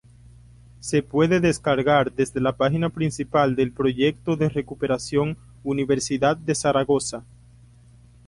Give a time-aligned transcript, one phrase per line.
[0.79, 7.23] Se puede descargar desde la página principal del proyecto de recuperación Universidad de Zaragoza.